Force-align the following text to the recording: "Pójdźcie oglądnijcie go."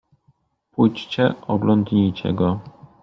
"Pójdźcie 0.71 1.33
oglądnijcie 1.47 2.33
go." 2.33 2.59